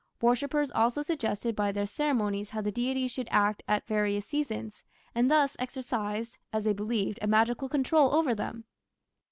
Worshippers 0.19 0.71
also 0.71 1.03
suggested 1.03 1.55
by 1.55 1.71
their 1.71 1.85
ceremonies 1.85 2.49
how 2.49 2.59
the 2.61 2.71
deities 2.71 3.11
should 3.11 3.27
act 3.29 3.61
at 3.67 3.85
various 3.85 4.25
seasons, 4.25 4.81
and 5.13 5.29
thus 5.29 5.55
exercised, 5.59 6.39
as 6.51 6.63
they 6.63 6.73
believed, 6.73 7.19
a 7.21 7.27
magical 7.27 7.69
control 7.69 8.15
over 8.15 8.33
them. 8.33 8.63